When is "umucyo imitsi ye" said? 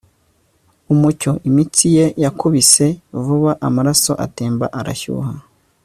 0.93-2.05